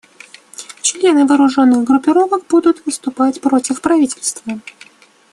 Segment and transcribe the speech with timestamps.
[0.81, 4.59] Члены вооруженных группировок будут выступать против правительства.